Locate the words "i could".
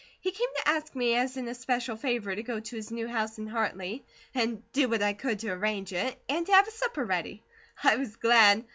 5.03-5.37